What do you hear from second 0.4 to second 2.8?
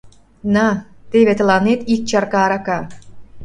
На, теве тыланет ик чарка арака.